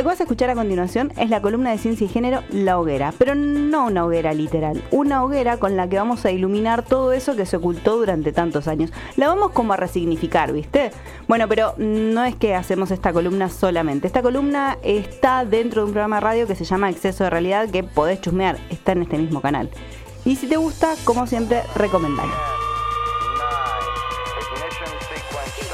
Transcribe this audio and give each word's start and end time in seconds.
Lo 0.00 0.04
que 0.04 0.08
vas 0.12 0.20
a 0.20 0.22
escuchar 0.22 0.48
a 0.48 0.54
continuación 0.54 1.12
es 1.18 1.28
la 1.28 1.42
columna 1.42 1.72
de 1.72 1.76
ciencia 1.76 2.06
y 2.06 2.08
género 2.08 2.42
La 2.48 2.78
Hoguera, 2.78 3.12
pero 3.18 3.34
no 3.34 3.84
una 3.84 4.06
hoguera 4.06 4.32
literal, 4.32 4.82
una 4.90 5.22
hoguera 5.22 5.58
con 5.58 5.76
la 5.76 5.90
que 5.90 5.98
vamos 5.98 6.24
a 6.24 6.30
iluminar 6.30 6.82
todo 6.82 7.12
eso 7.12 7.36
que 7.36 7.44
se 7.44 7.58
ocultó 7.58 7.98
durante 7.98 8.32
tantos 8.32 8.66
años. 8.66 8.90
La 9.16 9.28
vamos 9.28 9.50
como 9.50 9.74
a 9.74 9.76
resignificar, 9.76 10.54
¿viste? 10.54 10.90
Bueno, 11.28 11.48
pero 11.48 11.74
no 11.76 12.24
es 12.24 12.34
que 12.34 12.54
hacemos 12.54 12.90
esta 12.92 13.12
columna 13.12 13.50
solamente. 13.50 14.06
Esta 14.06 14.22
columna 14.22 14.78
está 14.82 15.44
dentro 15.44 15.82
de 15.82 15.88
un 15.88 15.92
programa 15.92 16.16
de 16.16 16.20
radio 16.20 16.46
que 16.46 16.54
se 16.54 16.64
llama 16.64 16.88
Exceso 16.88 17.24
de 17.24 17.28
Realidad 17.28 17.68
que 17.68 17.84
podés 17.84 18.22
chusmear, 18.22 18.56
está 18.70 18.92
en 18.92 19.02
este 19.02 19.18
mismo 19.18 19.42
canal. 19.42 19.68
Y 20.24 20.36
si 20.36 20.46
te 20.46 20.56
gusta, 20.56 20.94
como 21.04 21.26
siempre, 21.26 21.60
recomendalo. 21.74 22.32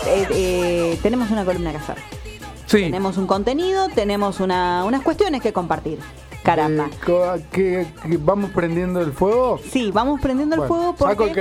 Eh, 0.08 0.26
eh, 0.32 0.98
tenemos 1.00 1.30
una 1.30 1.44
columna 1.44 1.70
que 1.70 1.76
hacer. 1.76 2.15
Sí. 2.66 2.82
Tenemos 2.82 3.16
un 3.16 3.26
contenido, 3.26 3.88
tenemos 3.94 4.40
una- 4.40 4.84
unas 4.84 5.02
cuestiones 5.02 5.40
que 5.42 5.52
compartir. 5.52 5.98
Caramba. 6.42 6.84
Eh, 6.92 6.96
co- 7.04 7.34
¿que- 7.50 7.86
que 8.02 8.16
¿Vamos 8.18 8.50
prendiendo 8.50 9.00
el 9.00 9.12
fuego? 9.12 9.58
Sí, 9.68 9.90
vamos 9.92 10.20
prendiendo 10.20 10.54
el 10.54 10.62
fuego 10.68 10.94
porque 10.96 11.12
Saco 11.14 11.24
el 11.24 11.32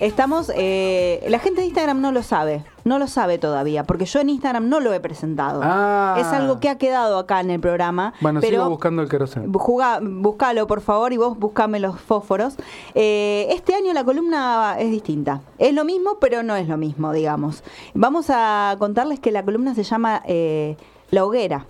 estamos. 0.00 0.52
eh, 0.54 1.24
la 1.28 1.38
gente 1.38 1.60
de 1.62 1.68
Instagram 1.68 2.00
no 2.02 2.12
lo 2.12 2.22
sabe, 2.22 2.62
no 2.84 2.98
lo 2.98 3.06
sabe 3.06 3.38
todavía, 3.38 3.84
porque 3.84 4.04
yo 4.04 4.20
en 4.20 4.30
Instagram 4.30 4.68
no 4.68 4.80
lo 4.80 4.92
he 4.92 5.00
presentado. 5.00 5.60
Ah. 5.62 6.16
Es 6.18 6.26
algo 6.26 6.60
que 6.60 6.68
ha 6.68 6.78
quedado 6.78 7.18
acá 7.18 7.40
en 7.40 7.50
el 7.50 7.60
programa. 7.60 8.14
Bueno, 8.20 8.40
pero 8.40 8.58
sigo 8.58 8.70
buscando 8.70 9.02
el 9.02 9.08
queroseno. 9.08 9.58
Juga, 9.58 10.00
buscalo, 10.02 10.66
por 10.66 10.80
favor, 10.80 11.12
y 11.12 11.16
vos 11.16 11.38
buscame 11.38 11.80
los 11.80 12.00
fósforos. 12.00 12.56
Eh, 12.94 13.46
este 13.50 13.74
año 13.74 13.92
la 13.92 14.04
columna 14.04 14.76
es 14.78 14.90
distinta. 14.90 15.40
Es 15.58 15.72
lo 15.74 15.84
mismo, 15.84 16.18
pero 16.20 16.42
no 16.42 16.56
es 16.56 16.68
lo 16.68 16.76
mismo, 16.76 17.12
digamos. 17.12 17.62
Vamos 17.94 18.26
a 18.30 18.76
contarles 18.78 19.20
que 19.20 19.30
la 19.30 19.44
columna 19.44 19.74
se 19.74 19.84
llama 19.84 20.22
eh, 20.26 20.76
La 21.10 21.24
Hoguera, 21.24 21.66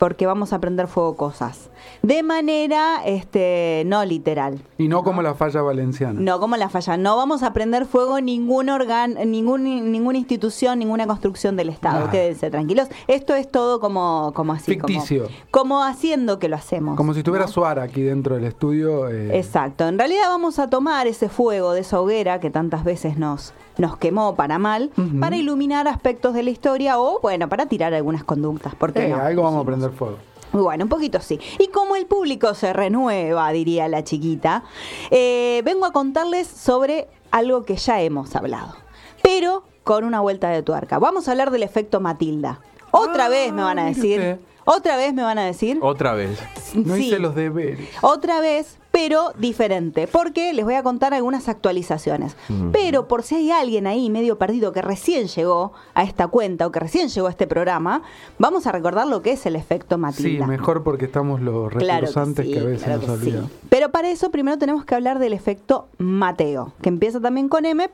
porque 0.00 0.24
vamos 0.24 0.54
a 0.54 0.58
prender 0.60 0.86
fuego 0.86 1.14
cosas. 1.14 1.68
De 2.00 2.22
manera 2.22 3.02
este, 3.04 3.82
no 3.84 4.02
literal. 4.06 4.58
Y 4.78 4.88
no 4.88 5.02
como 5.04 5.20
la 5.20 5.34
falla 5.34 5.60
valenciana. 5.60 6.18
No, 6.18 6.40
como 6.40 6.56
la 6.56 6.70
falla. 6.70 6.96
No 6.96 7.18
vamos 7.18 7.42
a 7.42 7.52
prender 7.52 7.84
fuego 7.84 8.18
ningún 8.22 8.70
organ, 8.70 9.18
ningún, 9.30 9.62
ninguna 9.92 10.16
institución, 10.16 10.78
ninguna 10.78 11.06
construcción 11.06 11.54
del 11.54 11.68
Estado. 11.68 12.06
Ah. 12.06 12.10
Quédense 12.10 12.50
tranquilos. 12.50 12.88
Esto 13.08 13.34
es 13.34 13.50
todo 13.50 13.78
como, 13.78 14.32
como 14.34 14.54
así. 14.54 14.78
como- 14.78 14.88
Ficticio. 14.88 15.28
Como, 15.50 15.84
haciendo 15.84 16.38
que 16.38 16.48
lo 16.48 16.56
hacemos. 16.56 16.96
Como 16.96 17.12
si 17.12 17.18
estuviera 17.20 17.44
¿no? 17.44 17.52
Suara 17.52 17.82
aquí 17.82 18.00
dentro 18.00 18.36
del 18.36 18.44
estudio. 18.46 19.10
eh, 19.10 19.36
Exacto. 19.36 19.86
En 19.86 19.98
realidad 19.98 20.28
vamos 20.28 20.58
a 20.58 20.70
tomar 20.70 21.08
ese 21.08 21.28
fuego 21.28 21.74
de 21.74 21.80
esa 21.80 22.00
hoguera 22.00 22.40
que 22.40 22.48
tantas 22.48 22.84
veces 22.84 23.18
nos, 23.18 23.52
nos 23.80 23.96
quemó 23.96 24.34
para 24.36 24.58
mal, 24.58 24.90
para 25.18 25.36
iluminar 25.36 25.88
aspectos 25.88 26.34
de 26.34 26.42
la 26.42 26.50
historia 26.50 26.98
o, 27.00 27.18
bueno, 27.20 27.48
para 27.48 27.66
tirar 27.66 27.94
algunas 27.94 28.22
conductas. 28.24 28.74
Porque 28.76 29.08
eh, 29.08 29.12
algo 29.12 29.42
vamos 29.42 29.62
a 29.62 29.66
prender 29.66 29.90
fuego. 29.90 30.18
Bueno, 30.52 30.84
un 30.84 30.88
poquito 30.88 31.20
sí. 31.20 31.38
Y 31.58 31.68
como 31.68 31.94
el 31.96 32.06
público 32.06 32.54
se 32.54 32.72
renueva, 32.72 33.50
diría 33.52 33.86
la 33.88 34.02
chiquita, 34.02 34.64
eh, 35.10 35.62
vengo 35.64 35.86
a 35.86 35.92
contarles 35.92 36.46
sobre 36.48 37.06
algo 37.30 37.64
que 37.64 37.76
ya 37.76 38.00
hemos 38.02 38.34
hablado, 38.34 38.74
pero 39.22 39.62
con 39.84 40.02
una 40.04 40.20
vuelta 40.20 40.48
de 40.50 40.62
tuerca. 40.64 40.98
Vamos 40.98 41.28
a 41.28 41.30
hablar 41.30 41.50
del 41.52 41.62
efecto 41.62 42.00
Matilda. 42.00 42.60
Otra 42.90 43.26
Ah, 43.26 43.28
vez 43.28 43.52
me 43.52 43.62
van 43.62 43.78
a 43.78 43.84
decir. 43.86 44.18
usted. 44.18 44.40
Otra 44.64 44.96
vez 44.96 45.14
me 45.14 45.22
van 45.22 45.38
a 45.38 45.44
decir. 45.44 45.78
Otra 45.80 46.14
vez. 46.14 46.38
No 46.74 46.96
Sí. 46.96 47.06
hice 47.06 47.18
los 47.20 47.34
deberes. 47.36 47.88
Otra 48.02 48.40
vez, 48.40 48.78
pero 48.90 49.32
diferente, 49.38 50.08
porque 50.08 50.52
les 50.52 50.64
voy 50.64 50.74
a 50.74 50.82
contar 50.82 51.14
algunas 51.14 51.48
actualizaciones. 51.48 52.36
Pero 52.72 53.06
por 53.06 53.22
si 53.22 53.36
hay 53.36 53.50
alguien 53.52 53.86
ahí 53.86 54.10
medio 54.10 54.36
perdido 54.38 54.72
que 54.72 54.82
recién 54.82 55.28
llegó 55.28 55.72
a 55.94 56.02
esta 56.02 56.26
cuenta 56.28 56.66
o 56.66 56.72
que 56.72 56.80
recién 56.80 57.08
llegó 57.08 57.28
a 57.28 57.30
este 57.30 57.46
programa, 57.46 58.02
vamos 58.38 58.66
a 58.66 58.72
recordar 58.72 59.06
lo 59.06 59.22
que 59.22 59.32
es 59.32 59.46
el 59.46 59.54
efecto 59.56 59.94
Sí, 59.96 60.00
Matilda. 60.00 60.46
mejor 60.46 60.82
porque 60.82 61.04
estamos 61.04 61.40
los 61.40 61.72
Claro 61.72 62.00
recursantes 62.06 62.46
que, 62.46 62.52
sí, 62.54 62.58
a 62.58 62.64
veces 62.64 62.82
claro 62.84 62.98
nos 63.06 63.06
que 63.06 63.12
olvidan. 63.26 63.46
sí. 63.46 63.52
Pero 63.68 63.90
para 63.92 64.10
eso 64.10 64.30
primero 64.30 64.58
tenemos 64.58 64.84
que 64.84 64.94
hablar 64.94 65.18
del 65.20 65.32
efecto 65.34 65.86
Mateo, 65.98 66.72
que 66.82 66.88
empieza 66.88 67.20
también 67.20 67.48
con 67.48 67.64
M, 67.66 67.88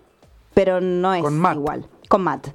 pero 0.55 0.81
no 0.81 1.13
es 1.15 1.23
Con 1.23 1.35
igual. 1.55 1.87
Con 2.09 2.23
Matt. 2.23 2.49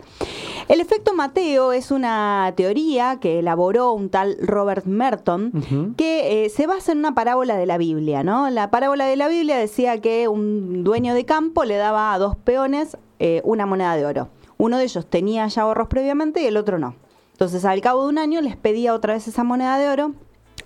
El 0.72 0.80
efecto 0.80 1.14
Mateo 1.14 1.74
es 1.74 1.92
una 1.92 2.54
teoría 2.56 3.18
que 3.20 3.40
elaboró 3.40 3.92
un 3.92 4.10
tal 4.10 4.38
Robert 4.40 4.86
Merton 4.86 5.52
que 5.98 6.46
eh, 6.46 6.50
se 6.50 6.66
basa 6.66 6.94
en 6.94 7.00
una 7.00 7.14
parábola 7.14 7.58
de 7.58 7.66
la 7.66 7.78
Biblia, 7.78 8.24
¿no? 8.24 8.50
La 8.50 8.72
parábola 8.72 9.06
de 9.06 9.18
la 9.18 9.28
Biblia 9.28 9.58
decía 9.58 10.00
que 10.00 10.30
un 10.30 10.86
dueño 10.86 11.14
de 11.14 11.26
campo 11.26 11.66
le 11.66 11.76
daba 11.76 12.14
a 12.14 12.20
dos 12.20 12.38
peones 12.38 12.96
eh, 13.20 13.42
una 13.44 13.66
moneda 13.66 13.98
de 13.98 14.06
oro. 14.06 14.30
Uno 14.58 14.78
de 14.78 14.86
ellos 14.86 15.06
tenía 15.06 15.46
ya 15.48 15.64
ahorros 15.64 15.90
previamente 15.90 16.42
y 16.42 16.46
el 16.46 16.56
otro 16.56 16.80
no. 16.80 16.96
Entonces, 17.34 17.66
al 17.66 17.82
cabo 17.82 18.04
de 18.04 18.08
un 18.08 18.18
año 18.18 18.40
les 18.40 18.56
pedía 18.56 18.94
otra 18.94 19.16
vez 19.16 19.28
esa 19.28 19.44
moneda 19.44 19.78
de 19.78 19.90
oro. 19.90 20.14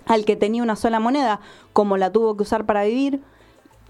Al 0.06 0.24
que 0.24 0.36
tenía 0.36 0.62
una 0.62 0.76
sola 0.76 1.00
moneda, 1.00 1.40
como 1.72 1.96
la 1.96 2.12
tuvo 2.12 2.36
que 2.36 2.44
usar 2.44 2.64
para 2.64 2.84
vivir, 2.84 3.22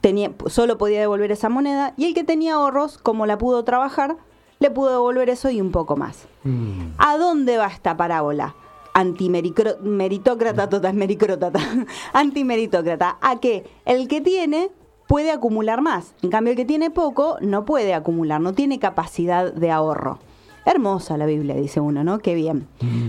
tenía, 0.00 0.32
solo 0.46 0.78
podía 0.78 1.00
devolver 1.00 1.30
esa 1.30 1.50
moneda. 1.50 1.92
Y 1.98 2.06
el 2.06 2.14
que 2.14 2.24
tenía 2.24 2.54
ahorros, 2.54 2.96
como 2.96 3.26
la 3.26 3.36
pudo 3.36 3.64
trabajar, 3.64 4.16
le 4.58 4.70
pudo 4.70 4.90
devolver 4.90 5.28
eso 5.30 5.50
y 5.50 5.60
un 5.60 5.70
poco 5.70 5.96
más. 5.96 6.26
Mm. 6.44 6.94
¿A 6.98 7.16
dónde 7.18 7.58
va 7.58 7.66
esta 7.66 7.96
parábola? 7.96 8.54
Antimeritócrata, 8.94 10.68
total 10.68 10.94
mericrótata. 10.94 11.60
Antimeritócrata. 12.12 13.18
A 13.20 13.40
que 13.40 13.64
el 13.84 14.08
que 14.08 14.20
tiene 14.20 14.70
puede 15.06 15.30
acumular 15.30 15.82
más. 15.82 16.14
En 16.22 16.30
cambio, 16.30 16.52
el 16.52 16.56
que 16.56 16.64
tiene 16.64 16.90
poco 16.90 17.36
no 17.40 17.64
puede 17.64 17.94
acumular, 17.94 18.40
no 18.40 18.54
tiene 18.54 18.78
capacidad 18.78 19.52
de 19.52 19.70
ahorro. 19.70 20.18
Hermosa 20.66 21.16
la 21.16 21.26
Biblia, 21.26 21.54
dice 21.54 21.78
uno, 21.78 22.02
¿no? 22.02 22.18
Qué 22.18 22.34
bien. 22.34 22.66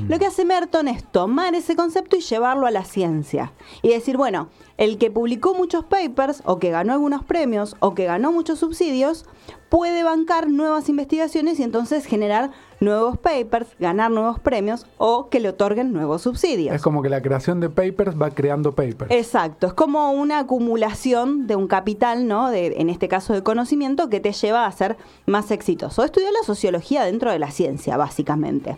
Lo 0.08 0.20
que 0.20 0.28
hace 0.28 0.46
Merton 0.46 0.88
es 0.88 1.04
tomar 1.04 1.56
ese 1.56 1.76
concepto 1.76 2.16
y 2.16 2.22
llevarlo 2.22 2.68
a 2.68 2.72
la 2.72 2.86
ciencia. 2.86 3.52
Y 3.82 3.90
decir, 3.90 4.16
bueno, 4.16 4.50
el 4.78 5.00
que 5.00 5.10
publicó 5.10 5.56
muchos 5.56 5.84
papers, 5.84 6.44
o 6.46 6.60
que 6.60 6.70
ganó 6.70 6.94
algunos 6.94 7.24
premios, 7.24 7.76
o 7.80 7.96
que 7.96 8.06
ganó 8.06 8.32
muchos 8.32 8.60
subsidios, 8.60 9.26
puede 9.70 10.04
bancar 10.04 10.52
nuevas 10.52 10.88
investigaciones 10.88 11.60
y 11.60 11.64
entonces 11.64 12.06
generar 12.06 12.52
nuevos 12.80 13.18
papers, 13.18 13.68
ganar 13.80 14.12
nuevos 14.12 14.40
premios, 14.40 14.86
o 14.98 15.30
que 15.30 15.40
le 15.40 15.50
otorguen 15.50 15.94
nuevos 15.94 16.22
subsidios. 16.22 16.76
Es 16.76 16.82
como 16.82 17.02
que 17.02 17.10
la 17.10 17.22
creación 17.22 17.60
de 17.60 17.70
papers 17.70 18.20
va 18.20 18.32
creando 18.32 18.74
papers. 18.76 19.12
Exacto, 19.12 19.68
es 19.68 19.74
como 19.74 20.12
una 20.12 20.40
acumulación 20.40 21.48
de 21.48 21.56
un 21.56 21.68
capital, 21.68 22.28
¿no? 22.28 22.50
De, 22.50 22.76
en 22.78 22.90
este 22.90 23.08
caso 23.08 23.34
de 23.34 23.44
conocimiento, 23.44 24.10
que 24.10 24.20
te 24.20 24.32
lleva 24.32 24.66
a 24.66 24.72
ser 24.72 24.98
más 25.26 25.52
exitoso. 25.52 26.04
Estudió 26.04 26.32
la 26.32 26.46
sociología 26.46 27.04
dentro 27.04 27.32
de 27.32 27.40
la 27.40 27.52
ciencia, 27.52 27.98
básicamente. 27.98 28.78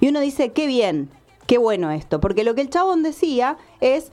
Y 0.00 0.08
uno 0.08 0.20
dice, 0.20 0.52
qué 0.52 0.66
bien, 0.66 1.10
qué 1.46 1.58
bueno 1.58 1.90
esto, 1.90 2.20
porque 2.20 2.44
lo 2.44 2.54
que 2.54 2.60
el 2.60 2.70
chabón 2.70 3.02
decía 3.02 3.56
es, 3.80 4.12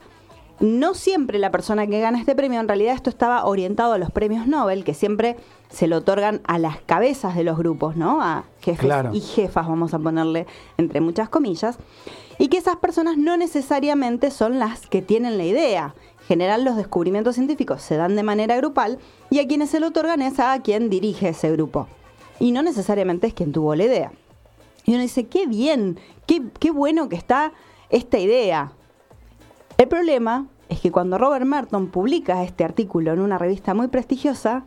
no 0.60 0.94
siempre 0.94 1.38
la 1.38 1.50
persona 1.50 1.86
que 1.86 2.00
gana 2.00 2.18
este 2.18 2.34
premio, 2.34 2.60
en 2.60 2.68
realidad 2.68 2.94
esto 2.94 3.10
estaba 3.10 3.44
orientado 3.44 3.92
a 3.92 3.98
los 3.98 4.10
premios 4.10 4.46
Nobel, 4.46 4.84
que 4.84 4.94
siempre 4.94 5.36
se 5.68 5.86
lo 5.86 5.98
otorgan 5.98 6.40
a 6.44 6.58
las 6.58 6.78
cabezas 6.80 7.34
de 7.36 7.44
los 7.44 7.58
grupos, 7.58 7.96
¿no? 7.96 8.22
A 8.22 8.44
jefes 8.60 8.80
Claro. 8.80 9.10
y 9.12 9.20
jefas, 9.20 9.68
vamos 9.68 9.92
a 9.94 9.98
ponerle 9.98 10.46
entre 10.78 11.00
muchas 11.00 11.28
comillas, 11.28 11.78
y 12.38 12.48
que 12.48 12.58
esas 12.58 12.76
personas 12.76 13.16
no 13.16 13.36
necesariamente 13.36 14.30
son 14.30 14.58
las 14.58 14.86
que 14.86 15.02
tienen 15.02 15.38
la 15.38 15.44
idea. 15.44 15.94
En 16.22 16.26
general 16.26 16.64
los 16.64 16.76
descubrimientos 16.76 17.34
científicos 17.36 17.82
se 17.82 17.96
dan 17.96 18.16
de 18.16 18.22
manera 18.22 18.56
grupal 18.56 18.98
y 19.30 19.38
a 19.38 19.46
quienes 19.46 19.70
se 19.70 19.78
lo 19.80 19.88
otorgan 19.88 20.22
es 20.22 20.40
a 20.40 20.60
quien 20.60 20.90
dirige 20.90 21.28
ese 21.28 21.52
grupo. 21.52 21.86
Y 22.40 22.52
no 22.52 22.62
necesariamente 22.62 23.26
es 23.28 23.34
quien 23.34 23.52
tuvo 23.52 23.74
la 23.74 23.84
idea. 23.84 24.12
Y 24.84 24.92
uno 24.92 25.02
dice, 25.02 25.26
qué 25.26 25.46
bien, 25.46 25.98
qué, 26.26 26.42
qué 26.58 26.70
bueno 26.70 27.08
que 27.08 27.16
está 27.16 27.52
esta 27.90 28.18
idea. 28.18 28.72
El 29.86 29.90
problema 29.90 30.46
es 30.68 30.80
que 30.80 30.90
cuando 30.90 31.16
Robert 31.16 31.46
Merton 31.46 31.86
publica 31.86 32.42
este 32.42 32.64
artículo 32.64 33.12
en 33.12 33.20
una 33.20 33.38
revista 33.38 33.72
muy 33.72 33.86
prestigiosa, 33.86 34.64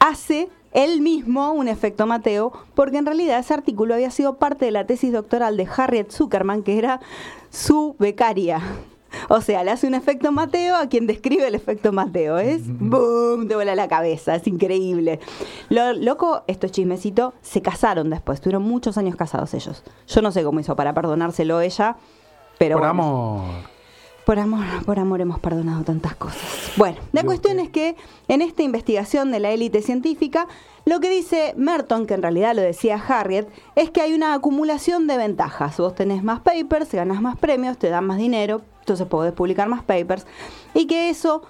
hace 0.00 0.48
él 0.72 1.02
mismo 1.02 1.52
un 1.52 1.68
efecto 1.68 2.04
Mateo, 2.04 2.52
porque 2.74 2.98
en 2.98 3.06
realidad 3.06 3.38
ese 3.38 3.54
artículo 3.54 3.94
había 3.94 4.10
sido 4.10 4.38
parte 4.38 4.64
de 4.64 4.72
la 4.72 4.86
tesis 4.88 5.12
doctoral 5.12 5.56
de 5.56 5.68
Harriet 5.76 6.10
Zuckerman, 6.10 6.64
que 6.64 6.78
era 6.78 6.98
su 7.48 7.94
becaria. 8.00 8.60
O 9.28 9.40
sea, 9.40 9.62
le 9.62 9.70
hace 9.70 9.86
un 9.86 9.94
efecto 9.94 10.32
Mateo 10.32 10.74
a 10.74 10.88
quien 10.88 11.06
describe 11.06 11.46
el 11.46 11.54
efecto 11.54 11.92
Mateo. 11.92 12.38
Es 12.38 12.62
boom, 12.66 13.46
te 13.46 13.54
vuela 13.54 13.76
la 13.76 13.86
cabeza, 13.86 14.34
es 14.34 14.48
increíble. 14.48 15.20
Lo 15.68 15.92
loco, 15.92 16.42
estos 16.48 16.72
chismecitos, 16.72 17.34
se 17.40 17.62
casaron 17.62 18.10
después, 18.10 18.40
tuvieron 18.40 18.64
muchos 18.64 18.98
años 18.98 19.14
casados 19.14 19.54
ellos. 19.54 19.84
Yo 20.08 20.22
no 20.22 20.32
sé 20.32 20.42
cómo 20.42 20.58
hizo 20.58 20.74
para 20.74 20.92
perdonárselo 20.92 21.60
ella, 21.60 21.98
pero 22.58 22.78
Por 22.78 22.88
bueno. 22.88 23.73
Por 24.24 24.38
amor, 24.38 24.64
por 24.86 24.98
amor 24.98 25.20
hemos 25.20 25.38
perdonado 25.38 25.84
tantas 25.84 26.14
cosas. 26.14 26.72
Bueno, 26.76 26.96
la 27.12 27.24
cuestión 27.24 27.60
es 27.60 27.68
que 27.68 27.94
en 28.26 28.40
esta 28.40 28.62
investigación 28.62 29.30
de 29.30 29.38
la 29.38 29.50
élite 29.50 29.82
científica, 29.82 30.48
lo 30.86 31.00
que 31.00 31.10
dice 31.10 31.52
Merton, 31.58 32.06
que 32.06 32.14
en 32.14 32.22
realidad 32.22 32.54
lo 32.54 32.62
decía 32.62 32.96
Harriet, 32.96 33.48
es 33.76 33.90
que 33.90 34.00
hay 34.00 34.14
una 34.14 34.32
acumulación 34.32 35.06
de 35.06 35.18
ventajas. 35.18 35.76
Vos 35.76 35.94
tenés 35.94 36.24
más 36.24 36.40
papers, 36.40 36.90
ganás 36.92 37.20
más 37.20 37.36
premios, 37.36 37.76
te 37.76 37.90
dan 37.90 38.06
más 38.06 38.16
dinero, 38.16 38.62
entonces 38.80 39.06
podés 39.06 39.34
publicar 39.34 39.68
más 39.68 39.82
papers. 39.82 40.26
Y 40.72 40.86
que 40.86 41.10
eso, 41.10 41.42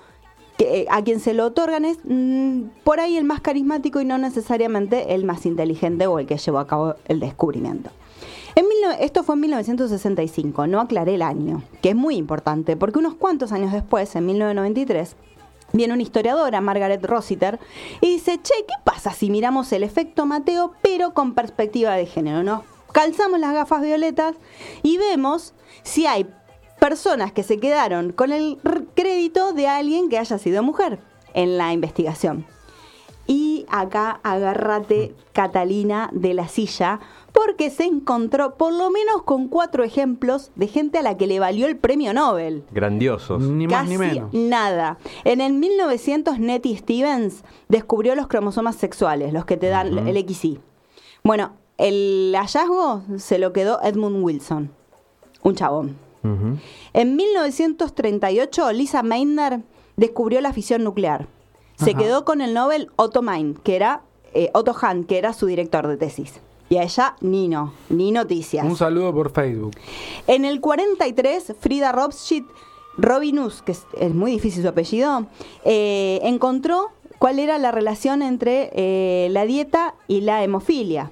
que 0.56 0.80
eh, 0.80 0.86
a 0.90 1.02
quien 1.02 1.20
se 1.20 1.32
lo 1.32 1.46
otorgan 1.46 1.84
es 1.84 1.98
mm, 2.02 2.62
por 2.82 2.98
ahí 2.98 3.16
el 3.16 3.24
más 3.24 3.40
carismático 3.40 4.00
y 4.00 4.04
no 4.04 4.18
necesariamente 4.18 5.14
el 5.14 5.24
más 5.24 5.46
inteligente 5.46 6.08
o 6.08 6.18
el 6.18 6.26
que 6.26 6.38
llevó 6.38 6.58
a 6.58 6.66
cabo 6.66 6.96
el 7.06 7.20
descubrimiento. 7.20 7.90
Esto 9.00 9.22
fue 9.22 9.34
en 9.34 9.40
1965, 9.42 10.66
no 10.66 10.80
aclaré 10.80 11.16
el 11.16 11.22
año, 11.22 11.62
que 11.82 11.90
es 11.90 11.96
muy 11.96 12.16
importante, 12.16 12.76
porque 12.76 12.98
unos 12.98 13.14
cuantos 13.14 13.52
años 13.52 13.72
después, 13.72 14.14
en 14.14 14.26
1993, 14.26 15.16
viene 15.72 15.94
una 15.94 16.02
historiadora, 16.02 16.60
Margaret 16.60 17.04
Rossiter, 17.04 17.58
y 18.00 18.14
dice, 18.14 18.40
che, 18.42 18.54
¿qué 18.66 18.74
pasa 18.84 19.12
si 19.12 19.30
miramos 19.30 19.72
el 19.72 19.82
efecto 19.82 20.26
Mateo, 20.26 20.72
pero 20.82 21.12
con 21.12 21.34
perspectiva 21.34 21.94
de 21.94 22.06
género? 22.06 22.42
Nos 22.42 22.62
calzamos 22.92 23.40
las 23.40 23.52
gafas 23.52 23.82
violetas 23.82 24.36
y 24.82 24.98
vemos 24.98 25.54
si 25.82 26.06
hay 26.06 26.26
personas 26.78 27.32
que 27.32 27.42
se 27.42 27.58
quedaron 27.58 28.12
con 28.12 28.32
el 28.32 28.58
crédito 28.94 29.52
de 29.52 29.66
alguien 29.68 30.08
que 30.08 30.18
haya 30.18 30.38
sido 30.38 30.62
mujer 30.62 30.98
en 31.34 31.58
la 31.58 31.72
investigación. 31.72 32.46
Y 33.26 33.64
acá 33.70 34.20
agárrate, 34.22 35.14
Catalina, 35.32 36.10
de 36.12 36.34
la 36.34 36.46
silla, 36.48 37.00
porque 37.32 37.70
se 37.70 37.84
encontró 37.84 38.56
por 38.56 38.72
lo 38.72 38.90
menos 38.90 39.22
con 39.22 39.48
cuatro 39.48 39.82
ejemplos 39.82 40.50
de 40.56 40.66
gente 40.68 40.98
a 40.98 41.02
la 41.02 41.16
que 41.16 41.26
le 41.26 41.40
valió 41.40 41.66
el 41.66 41.76
premio 41.76 42.12
Nobel. 42.12 42.64
Grandiosos. 42.70 43.42
Ni 43.42 43.66
más 43.66 43.80
Casi 43.84 43.90
ni 43.92 43.98
menos. 43.98 44.32
nada. 44.34 44.98
En 45.24 45.40
el 45.40 45.54
1900, 45.54 46.38
Nettie 46.38 46.76
Stevens 46.76 47.44
descubrió 47.68 48.14
los 48.14 48.26
cromosomas 48.28 48.76
sexuales, 48.76 49.32
los 49.32 49.46
que 49.46 49.56
te 49.56 49.68
dan 49.68 49.96
Ujú. 49.98 50.06
el 50.08 50.16
XY. 50.28 50.60
Bueno, 51.24 51.52
el 51.78 52.34
hallazgo 52.36 53.02
se 53.16 53.38
lo 53.38 53.52
quedó 53.54 53.80
Edmund 53.82 54.22
Wilson, 54.22 54.70
un 55.42 55.54
chabón. 55.54 55.96
En 56.94 57.16
1938, 57.16 58.72
Lisa 58.72 59.02
Meitner 59.02 59.60
descubrió 59.96 60.40
la 60.40 60.52
fisión 60.52 60.82
nuclear. 60.84 61.26
Se 61.84 61.94
quedó 61.94 62.24
con 62.24 62.40
el 62.40 62.54
Nobel 62.54 62.90
Otto 62.96 63.22
Mein, 63.22 63.54
que 63.54 63.76
era 63.76 64.02
eh, 64.32 64.50
Otto 64.54 64.74
Hahn, 64.80 65.04
que 65.04 65.18
era 65.18 65.32
su 65.32 65.46
director 65.46 65.86
de 65.86 65.96
tesis. 65.96 66.40
Y 66.70 66.78
a 66.78 66.82
ella, 66.82 67.16
Nino, 67.20 67.72
ni 67.90 68.10
noticias. 68.10 68.64
Un 68.64 68.76
saludo 68.76 69.12
por 69.12 69.30
Facebook. 69.30 69.72
En 70.26 70.44
el 70.44 70.60
43, 70.60 71.54
Frida 71.60 71.92
Robschild 71.92 72.46
Robinus, 72.96 73.62
que 73.62 73.72
es, 73.72 73.86
es 73.98 74.14
muy 74.14 74.30
difícil 74.32 74.62
su 74.62 74.68
apellido, 74.68 75.26
eh, 75.64 76.20
encontró 76.22 76.90
cuál 77.18 77.38
era 77.38 77.58
la 77.58 77.70
relación 77.70 78.22
entre 78.22 78.70
eh, 78.74 79.28
la 79.30 79.44
dieta 79.44 79.94
y 80.08 80.22
la 80.22 80.42
hemofilia. 80.42 81.10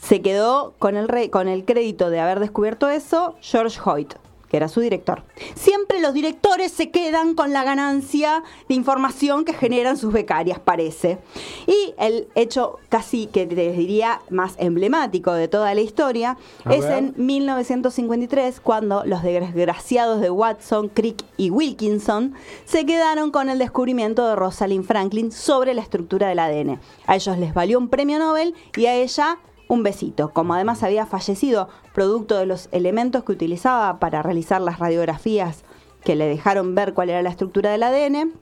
Se 0.00 0.20
quedó 0.22 0.74
con 0.78 0.96
el, 0.96 1.08
re- 1.08 1.30
con 1.30 1.48
el 1.48 1.64
crédito 1.64 2.10
de 2.10 2.20
haber 2.20 2.40
descubierto 2.40 2.88
eso 2.88 3.36
George 3.40 3.78
Hoyt, 3.84 4.14
que 4.54 4.58
era 4.58 4.68
su 4.68 4.78
director. 4.78 5.24
Siempre 5.56 6.00
los 6.00 6.14
directores 6.14 6.70
se 6.70 6.92
quedan 6.92 7.34
con 7.34 7.52
la 7.52 7.64
ganancia 7.64 8.44
de 8.68 8.76
información 8.76 9.44
que 9.44 9.52
generan 9.52 9.96
sus 9.96 10.12
becarias, 10.12 10.60
parece. 10.60 11.18
Y 11.66 11.92
el 11.98 12.28
hecho 12.36 12.78
casi 12.88 13.26
que 13.26 13.46
te 13.46 13.72
diría 13.72 14.20
más 14.30 14.54
emblemático 14.58 15.32
de 15.32 15.48
toda 15.48 15.74
la 15.74 15.80
historia 15.80 16.38
A 16.64 16.72
es 16.72 16.82
ver. 16.82 16.98
en 16.98 17.14
1953, 17.16 18.60
cuando 18.60 19.04
los 19.04 19.24
desgraciados 19.24 20.20
de 20.20 20.30
Watson, 20.30 20.88
Crick 20.88 21.24
y 21.36 21.50
Wilkinson 21.50 22.34
se 22.64 22.86
quedaron 22.86 23.32
con 23.32 23.48
el 23.48 23.58
descubrimiento 23.58 24.24
de 24.28 24.36
Rosalind 24.36 24.84
Franklin 24.84 25.32
sobre 25.32 25.74
la 25.74 25.82
estructura 25.82 26.28
del 26.28 26.38
ADN. 26.38 26.78
A 27.08 27.16
ellos 27.16 27.38
les 27.38 27.54
valió 27.54 27.76
un 27.76 27.88
premio 27.88 28.20
Nobel 28.20 28.54
y 28.76 28.86
a 28.86 28.94
ella 28.94 29.36
un 29.68 29.82
besito. 29.82 30.30
Como 30.30 30.54
además 30.54 30.82
había 30.82 31.06
fallecido 31.06 31.68
producto 31.92 32.36
de 32.36 32.46
los 32.46 32.68
elementos 32.72 33.24
que 33.24 33.32
utilizaba 33.32 33.98
para 33.98 34.22
realizar 34.22 34.60
las 34.60 34.78
radiografías 34.78 35.64
que 36.02 36.16
le 36.16 36.26
dejaron 36.26 36.74
ver 36.74 36.94
cuál 36.94 37.10
era 37.10 37.22
la 37.22 37.30
estructura 37.30 37.70
del 37.70 37.82
ADN, 37.82 38.32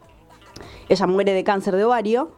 ella 0.88 1.06
muere 1.06 1.32
de 1.32 1.44
cáncer 1.44 1.76
de 1.76 1.84
ovario 1.84 2.32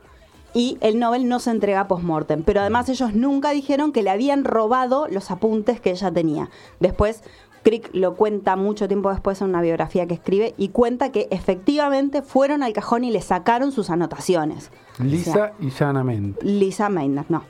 y 0.54 0.78
el 0.80 0.98
Nobel 0.98 1.28
no 1.28 1.40
se 1.40 1.50
entrega 1.50 1.88
post-mortem. 1.88 2.42
Pero 2.44 2.60
además 2.60 2.88
ellos 2.88 3.14
nunca 3.14 3.50
dijeron 3.50 3.92
que 3.92 4.02
le 4.02 4.10
habían 4.10 4.44
robado 4.44 5.08
los 5.08 5.30
apuntes 5.30 5.80
que 5.80 5.90
ella 5.90 6.12
tenía. 6.12 6.48
Después, 6.80 7.22
Crick 7.64 7.90
lo 7.94 8.14
cuenta 8.14 8.56
mucho 8.56 8.86
tiempo 8.86 9.10
después 9.10 9.40
en 9.40 9.48
una 9.48 9.62
biografía 9.62 10.06
que 10.06 10.14
escribe 10.14 10.54
y 10.58 10.68
cuenta 10.68 11.10
que 11.10 11.26
efectivamente 11.30 12.22
fueron 12.22 12.62
al 12.62 12.74
cajón 12.74 13.04
y 13.04 13.10
le 13.10 13.22
sacaron 13.22 13.72
sus 13.72 13.90
anotaciones. 13.90 14.70
O 14.92 14.96
sea, 14.96 15.06
Lisa 15.06 15.52
y 15.58 15.70
llanamente. 15.70 16.44
Lisa 16.44 16.88
Meitner, 16.90 17.24
no. 17.30 17.42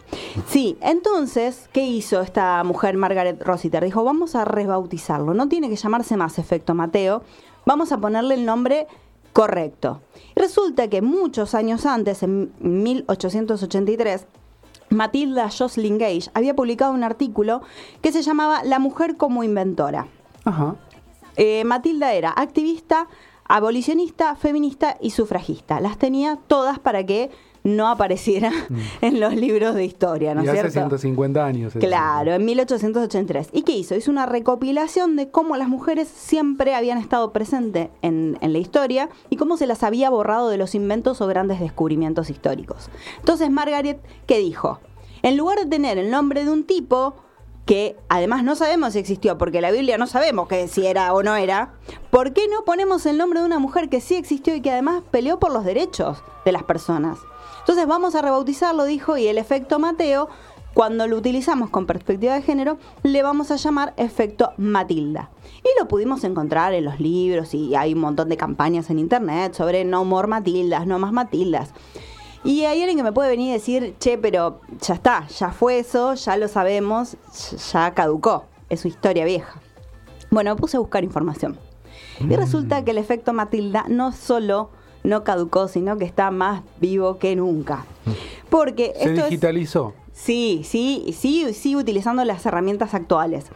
Sí, 0.47 0.79
entonces, 0.81 1.69
¿qué 1.73 1.85
hizo 1.85 2.21
esta 2.23 2.63
mujer 2.65 2.97
Margaret 2.97 3.43
Rossiter? 3.43 3.85
Dijo, 3.85 4.05
vamos 4.05 4.37
a 4.37 4.45
rebautizarlo, 4.45 5.35
no 5.35 5.49
tiene 5.49 5.69
que 5.69 5.77
llamarse 5.77 6.17
más 6.17 6.39
Efecto 6.39 6.75
Mateo, 6.75 7.23
vamos 7.67 7.91
a 7.91 7.99
ponerle 7.99 8.35
el 8.35 8.47
nombre 8.47 8.87
correcto. 9.35 10.01
Resulta 10.35 10.89
que 10.89 11.03
muchos 11.03 11.55
años 11.55 11.85
antes, 11.85 12.23
en 12.23 12.55
1883, 12.61 14.27
Matilda 14.89 15.51
Jocelyn 15.51 15.99
Gage 15.99 16.31
había 16.33 16.57
publicado 16.57 16.95
un 16.95 17.05
artículo 17.05 17.61
que 18.01 18.13
se 18.13 18.23
llamaba 18.23 18.63
La 18.65 18.79
mujer 18.79 19.17
como 19.19 19.45
inventora. 19.45 20.07
Ajá. 20.45 20.77
Eh, 21.37 21.65
Matilda 21.65 22.15
era 22.15 22.31
activista, 22.31 23.09
abolicionista, 23.45 24.37
feminista 24.37 24.97
y 25.01 25.11
sufragista. 25.11 25.81
Las 25.81 25.99
tenía 25.99 26.39
todas 26.47 26.79
para 26.79 27.05
que 27.05 27.31
no 27.65 27.89
apareciera 27.89 28.53
en 29.01 29.21
los 29.21 29.35
libros 29.35 29.75
de 29.75 29.85
historia, 29.87 30.35
¿no 30.35 30.43
Mm. 30.43 30.45
es 30.45 30.51
hace 30.51 30.61
cierto? 30.71 30.99
150 30.99 31.45
años. 31.45 31.73
Claro, 31.81 32.33
en 32.35 32.45
1883. 32.45 33.49
¿Y 33.53 33.63
qué 33.63 33.73
hizo? 33.73 33.95
Hizo 33.95 34.11
una 34.11 34.27
recopilación 34.27 35.17
de 35.17 35.31
cómo 35.31 35.57
las 35.57 35.69
mujeres 35.69 36.07
siempre 36.09 36.75
habían 36.75 36.99
estado 36.99 37.33
presentes 37.33 37.89
en, 38.03 38.37
en 38.43 38.53
la 38.53 38.59
historia 38.59 39.09
y 39.31 39.37
cómo 39.37 39.57
se 39.57 39.67
las 39.67 39.83
había 39.83 40.11
borrado 40.11 40.51
de 40.51 40.59
los 40.59 40.75
inventos 40.75 41.21
o 41.23 41.27
grandes 41.27 41.59
descubrimientos 41.59 42.29
históricos. 42.31 42.91
Entonces 43.21 43.51
Margaret, 43.51 43.99
¿qué 44.27 44.39
dijo? 44.39 44.79
En 45.23 45.37
lugar 45.39 45.59
de 45.59 45.67
tener 45.67 45.97
el 45.97 46.11
nombre 46.11 46.45
de 46.45 46.51
un 46.51 46.65
tipo 46.65 47.15
que 47.65 47.97
además 48.11 48.45
no 48.45 48.57
sabemos 48.57 48.93
si 48.93 48.99
existió, 48.99 49.39
porque 49.39 49.63
la 49.63 49.71
Biblia 49.71 49.97
no 49.97 50.07
sabemos 50.07 50.49
que 50.49 50.69
si 50.69 50.87
era 50.87 51.15
o 51.15 51.23
no 51.23 51.35
era, 51.35 51.73
¿por 52.11 52.35
qué 52.35 52.43
no 52.47 52.67
ponemos 52.67 53.07
el 53.07 53.17
nombre 53.17 53.41
de 53.41 53.47
una 53.47 53.59
mujer 53.59 53.89
que 53.89 54.03
sí 54.03 54.17
existió 54.17 54.55
y 54.55 54.61
que 54.61 54.71
además 54.71 55.03
peleó 55.11 55.39
por 55.39 55.51
los 55.51 55.65
derechos 55.65 56.23
de 56.45 56.53
las 56.53 56.63
personas? 56.65 57.17
Entonces 57.65 57.87
vamos 57.87 58.15
a 58.15 58.21
rebautizarlo, 58.21 58.85
dijo, 58.85 59.17
y 59.17 59.27
el 59.27 59.39
efecto 59.39 59.79
Mateo, 59.79 60.29
cuando 60.75 61.07
lo 61.07 61.17
utilizamos 61.17 61.71
con 61.71 61.87
perspectiva 61.87 62.35
de 62.35 62.43
género, 62.43 62.77
le 63.03 63.23
vamos 63.23 63.51
a 63.51 63.57
llamar 63.57 63.95
efecto 63.97 64.53
Matilda. 64.59 65.31
Y 65.63 65.81
lo 65.81 65.89
pudimos 65.89 66.25
encontrar 66.25 66.75
en 66.75 66.85
los 66.85 67.01
libros 67.01 67.55
y 67.55 67.75
hay 67.75 67.95
un 67.95 68.01
montón 68.01 68.29
de 68.29 68.37
campañas 68.37 68.91
en 68.91 68.99
internet 68.99 69.55
sobre 69.55 69.83
no 69.87 70.05
more 70.05 70.29
Matildas, 70.29 70.87
no 70.87 70.99
más 70.99 71.13
Matildas. 71.13 71.71
Y 72.45 72.67
hay 72.67 72.81
alguien 72.81 72.99
que 72.99 73.03
me 73.03 73.15
puede 73.15 73.31
venir 73.31 73.49
y 73.49 73.53
decir, 73.53 73.95
che, 73.99 74.19
pero 74.19 74.61
ya 74.83 74.93
está, 74.93 75.27
ya 75.29 75.51
fue 75.51 75.79
eso, 75.79 76.13
ya 76.13 76.37
lo 76.37 76.49
sabemos, 76.49 77.17
ya 77.73 77.95
caducó, 77.95 78.45
es 78.69 78.81
su 78.81 78.89
historia 78.89 79.25
vieja. 79.25 79.59
Bueno, 80.31 80.55
me 80.55 80.61
puse 80.61 80.77
a 80.77 80.81
buscar 80.81 81.03
información. 81.03 81.57
Y 82.21 82.37
resulta 82.37 82.85
que 82.85 82.91
el 82.91 82.99
efecto 82.99 83.33
Matilda 83.33 83.87
no 83.89 84.13
solo 84.13 84.69
no 85.05 85.23
caducó, 85.23 85.69
sino 85.69 85.97
que 85.99 86.05
está 86.05 86.31
más 86.33 86.63
vivo 86.81 87.19
que 87.19 87.37
nunca. 87.37 87.85
Porque 88.51 88.93
Se 88.97 89.11
esto 89.11 89.21
es... 89.25 89.31
digitalizó. 89.31 89.95
Sí, 90.13 90.63
sí, 90.65 91.15
sí, 91.17 91.53
sigue 91.55 91.77
utilizando 91.77 92.25
las 92.25 92.45
herramientas 92.47 92.95
actuales. 92.95 93.47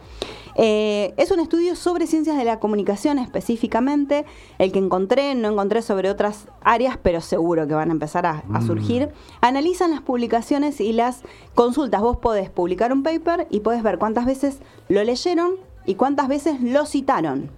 Eh, 0.55 1.13
es 1.15 1.31
un 1.31 1.39
estudio 1.39 1.75
sobre 1.77 2.05
ciencias 2.05 2.35
de 2.37 2.43
la 2.43 2.59
comunicación 2.59 3.17
específicamente, 3.17 4.25
el 4.57 4.73
que 4.73 4.79
encontré, 4.79 5.33
no 5.35 5.49
encontré 5.49 5.81
sobre 5.81 6.09
otras 6.09 6.47
áreas, 6.61 6.97
pero 7.01 7.21
seguro 7.21 7.65
que 7.65 7.75
van 7.75 7.89
a 7.89 7.93
empezar 7.93 8.25
a, 8.25 8.43
a 8.51 8.59
Mm. 8.59 8.67
surgir. 8.67 9.09
Analizan 9.39 9.91
las 9.91 10.01
publicaciones 10.01 10.81
y 10.81 10.91
las 10.91 11.21
consultas. 11.55 12.01
Vos 12.01 12.17
podés 12.17 12.49
publicar 12.49 12.91
un 12.91 13.03
paper 13.03 13.47
y 13.49 13.61
podés 13.61 13.81
ver 13.83 13.97
cuántas 13.97 14.25
veces 14.25 14.59
lo 14.89 15.01
leyeron 15.03 15.51
y 15.85 15.95
cuántas 15.95 16.27
veces 16.27 16.59
lo 16.61 16.85
citaron. 16.85 17.49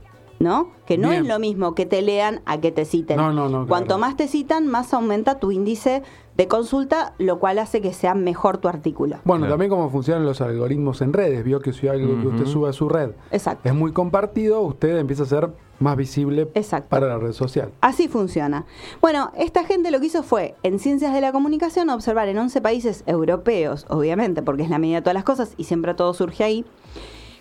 ¿No? 0.42 0.70
Que 0.88 0.98
no 0.98 1.10
Bien. 1.10 1.22
es 1.22 1.28
lo 1.28 1.38
mismo 1.40 1.76
que 1.76 1.86
te 1.86 2.02
lean 2.02 2.42
a 2.46 2.60
que 2.60 2.72
te 2.72 2.86
citen. 2.86 3.18
No, 3.18 3.32
no, 3.32 3.48
no, 3.48 3.68
Cuanto 3.68 3.88
claro. 3.96 4.00
más 4.02 4.18
te 4.18 4.28
citan, 4.28 4.68
más 4.68 4.92
aumenta 4.94 5.40
tu 5.40 5.52
índice 5.52 6.02
de 6.36 6.48
consulta, 6.48 7.14
lo 7.20 7.38
cual 7.40 7.60
hace 7.60 7.80
que 7.82 7.94
sea 7.94 8.16
mejor 8.16 8.58
tu 8.58 8.68
artículo. 8.68 9.18
Bueno, 9.24 9.42
Claro. 9.42 9.54
también 9.54 9.70
cómo 9.70 9.90
funcionan 9.92 10.26
los 10.26 10.42
algoritmos 10.42 11.02
en 11.02 11.14
redes. 11.14 11.44
Vio 11.44 11.60
que 11.60 11.74
si 11.74 11.88
algo 11.88 12.20
que 12.22 12.28
usted 12.28 12.46
sube 12.48 12.70
a 12.70 12.74
su 12.74 12.90
red 12.90 13.12
Exacto. 13.32 13.70
es 13.70 13.76
muy 13.76 13.92
compartido, 13.92 14.62
usted 14.62 14.98
empieza 14.98 15.24
a 15.24 15.26
ser 15.28 15.50
más 15.80 15.96
visible 15.98 16.50
Exacto. 16.56 16.90
para 16.90 17.08
la 17.08 17.18
red 17.20 17.34
social. 17.34 17.72
Así 17.82 18.08
funciona. 18.08 18.66
Bueno, 19.02 19.32
esta 19.38 19.64
gente 19.64 19.92
lo 19.92 20.00
que 20.00 20.08
hizo 20.08 20.24
fue, 20.24 20.56
en 20.64 20.80
ciencias 20.80 21.14
de 21.14 21.22
la 21.22 21.32
comunicación, 21.32 21.90
observar 21.92 22.28
en 22.30 22.38
11 22.40 22.62
países 22.62 23.04
europeos, 23.06 23.86
obviamente, 23.90 24.42
porque 24.42 24.64
es 24.64 24.70
la 24.70 24.80
medida 24.80 24.98
de 24.98 25.02
todas 25.04 25.16
las 25.16 25.24
cosas 25.24 25.54
y 25.58 25.66
siempre 25.66 25.94
todo 25.94 26.14
surge 26.16 26.44
ahí, 26.44 26.66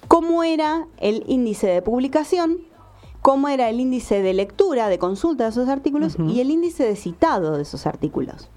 cómo 0.08 0.42
era 0.42 0.86
el 0.98 1.22
índice 1.26 1.66
de 1.68 1.82
publicación, 1.82 2.58
cómo 3.22 3.48
era 3.48 3.68
el 3.68 3.80
índice 3.80 4.22
de 4.22 4.34
lectura, 4.34 4.88
de 4.88 4.98
consulta 4.98 5.44
de 5.44 5.50
esos 5.50 5.68
artículos 5.68 6.16
y 6.28 6.40
el 6.40 6.50
índice 6.50 6.84
de 6.84 6.96
citado 6.96 7.56
de 7.56 7.62
esos 7.62 7.86
artículos. 7.86 8.48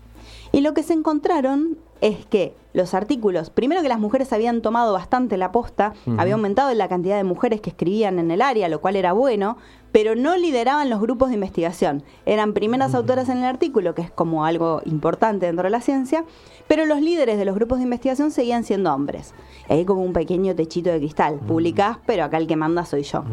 Y 0.51 0.61
lo 0.61 0.73
que 0.73 0.83
se 0.83 0.93
encontraron 0.93 1.77
es 1.99 2.25
que 2.25 2.53
los 2.73 2.93
artículos, 2.93 3.49
primero 3.49 3.81
que 3.81 3.87
las 3.87 3.99
mujeres 3.99 4.33
habían 4.33 4.61
tomado 4.61 4.93
bastante 4.93 5.37
la 5.37 5.51
posta, 5.51 5.93
había 6.17 6.33
aumentado 6.33 6.73
la 6.73 6.87
cantidad 6.87 7.15
de 7.17 7.23
mujeres 7.23 7.61
que 7.61 7.69
escribían 7.69 8.19
en 8.19 8.29
el 8.29 8.41
área, 8.41 8.67
lo 8.67 8.81
cual 8.81 8.95
era 8.95 9.13
bueno, 9.13 9.57
pero 9.91 10.15
no 10.15 10.35
lideraban 10.35 10.89
los 10.89 10.99
grupos 10.99 11.29
de 11.29 11.35
investigación. 11.35 12.03
Eran 12.25 12.53
primeras 12.53 12.93
autoras 12.93 13.29
en 13.29 13.39
el 13.39 13.45
artículo, 13.45 13.95
que 13.95 14.01
es 14.01 14.11
como 14.11 14.45
algo 14.45 14.81
importante 14.85 15.45
dentro 15.45 15.63
de 15.63 15.69
la 15.69 15.81
ciencia, 15.81 16.25
pero 16.67 16.85
los 16.85 17.01
líderes 17.01 17.37
de 17.37 17.45
los 17.45 17.55
grupos 17.55 17.77
de 17.77 17.85
investigación 17.85 18.31
seguían 18.31 18.63
siendo 18.63 18.93
hombres. 18.93 19.33
Hay 19.69 19.85
como 19.85 20.03
un 20.03 20.13
pequeño 20.13 20.55
techito 20.55 20.91
de 20.91 20.97
cristal. 20.99 21.39
Publicás, 21.47 21.97
pero 22.05 22.25
acá 22.25 22.37
el 22.37 22.47
que 22.47 22.55
manda 22.55 22.85
soy 22.85 23.03
yo. 23.03 23.23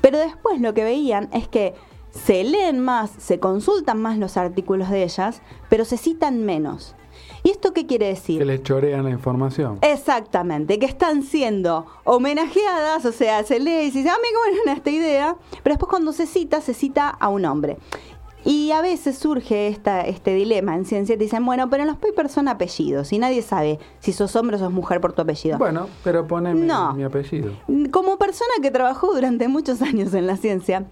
Pero 0.00 0.18
después 0.18 0.60
lo 0.60 0.74
que 0.74 0.84
veían 0.84 1.28
es 1.32 1.48
que 1.48 1.74
se 2.10 2.44
leen 2.44 2.80
más, 2.80 3.10
se 3.18 3.38
consultan 3.38 4.00
más 4.00 4.18
los 4.18 4.36
artículos 4.36 4.90
de 4.90 5.02
ellas, 5.02 5.42
pero 5.68 5.84
se 5.84 5.96
citan 5.96 6.44
menos. 6.44 6.94
¿Y 7.42 7.50
esto 7.50 7.72
qué 7.72 7.86
quiere 7.86 8.06
decir? 8.06 8.38
Que 8.38 8.44
les 8.44 8.62
chorean 8.62 9.04
la 9.04 9.10
información. 9.10 9.78
Exactamente, 9.82 10.78
que 10.78 10.86
están 10.86 11.22
siendo 11.22 11.86
homenajeadas, 12.04 13.04
o 13.04 13.12
sea, 13.12 13.44
se 13.44 13.60
lee 13.60 13.86
y 13.86 13.90
se 13.90 13.98
dice, 13.98 14.10
ah, 14.10 14.16
me 14.20 14.56
buena 14.56 14.72
esta 14.72 14.90
idea, 14.90 15.36
pero 15.62 15.74
después 15.74 15.88
cuando 15.88 16.12
se 16.12 16.26
cita, 16.26 16.60
se 16.60 16.74
cita 16.74 17.08
a 17.08 17.28
un 17.28 17.44
hombre. 17.44 17.78
Y 18.44 18.70
a 18.72 18.80
veces 18.80 19.18
surge 19.18 19.68
esta, 19.68 20.02
este 20.02 20.34
dilema 20.34 20.74
en 20.74 20.84
ciencia, 20.84 21.16
te 21.16 21.24
dicen, 21.24 21.44
bueno, 21.44 21.68
pero 21.68 21.82
en 21.82 21.88
los 21.88 21.98
papers 21.98 22.32
son 22.32 22.48
apellidos 22.48 23.12
y 23.12 23.18
nadie 23.18 23.42
sabe 23.42 23.78
si 23.98 24.12
sos 24.12 24.34
hombre 24.36 24.56
o 24.56 24.58
sos 24.58 24.72
mujer 24.72 25.00
por 25.00 25.12
tu 25.12 25.22
apellido. 25.22 25.58
Bueno, 25.58 25.88
pero 26.04 26.26
pone 26.26 26.54
mi 26.54 27.02
apellido. 27.02 27.52
Como 27.90 28.18
persona 28.18 28.52
que 28.62 28.70
trabajó 28.70 29.12
durante 29.12 29.48
muchos 29.48 29.82
años 29.82 30.14
en 30.14 30.26
la 30.26 30.36
ciencia, 30.36 30.86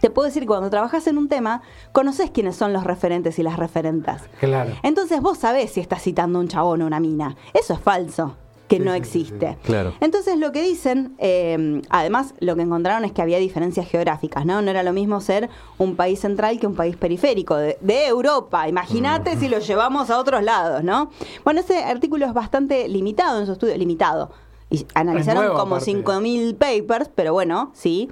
te 0.00 0.10
puedo 0.10 0.26
decir 0.26 0.42
que 0.42 0.48
cuando 0.48 0.70
trabajas 0.70 1.06
en 1.06 1.18
un 1.18 1.28
tema, 1.28 1.62
conoces 1.92 2.30
quiénes 2.30 2.56
son 2.56 2.72
los 2.72 2.84
referentes 2.84 3.38
y 3.38 3.42
las 3.42 3.58
referentas. 3.58 4.22
Claro. 4.38 4.72
Entonces 4.82 5.20
vos 5.20 5.38
sabés 5.38 5.72
si 5.72 5.80
estás 5.80 6.02
citando 6.02 6.38
un 6.38 6.48
chabón 6.48 6.82
o 6.82 6.86
una 6.86 7.00
mina. 7.00 7.36
Eso 7.54 7.74
es 7.74 7.80
falso 7.80 8.36
que 8.68 8.78
no 8.78 8.94
existe. 8.94 9.58
claro. 9.62 9.94
Entonces 10.00 10.38
lo 10.38 10.52
que 10.52 10.62
dicen, 10.62 11.14
eh, 11.18 11.82
además 11.90 12.34
lo 12.40 12.56
que 12.56 12.62
encontraron 12.62 13.04
es 13.04 13.12
que 13.12 13.22
había 13.22 13.38
diferencias 13.38 13.88
geográficas, 13.88 14.46
¿no? 14.46 14.62
No 14.62 14.70
era 14.70 14.82
lo 14.82 14.92
mismo 14.92 15.20
ser 15.20 15.50
un 15.78 15.96
país 15.96 16.20
central 16.20 16.58
que 16.58 16.66
un 16.66 16.74
país 16.74 16.96
periférico 16.96 17.56
de, 17.56 17.76
Europa. 18.06 18.68
Imagínate 18.68 19.36
si 19.36 19.48
lo 19.48 19.58
llevamos 19.58 20.10
a 20.10 20.18
otros 20.18 20.42
lados, 20.42 20.82
¿no? 20.82 21.10
Bueno, 21.44 21.60
ese 21.60 21.78
artículo 21.84 22.26
es 22.26 22.32
bastante 22.32 22.88
limitado 22.88 23.40
en 23.40 23.46
su 23.46 23.52
estudio, 23.52 23.76
limitado. 23.76 24.30
Y 24.70 24.86
analizaron 24.94 25.54
como 25.54 25.76
5.000 25.76 26.56
papers, 26.56 27.10
pero 27.14 27.32
bueno, 27.32 27.70
sí 27.74 28.10